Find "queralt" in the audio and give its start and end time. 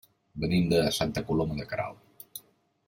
1.73-2.45